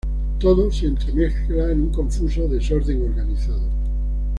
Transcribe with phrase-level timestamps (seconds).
[0.39, 3.69] Todo se entremezcla en un confuso desorden organizado.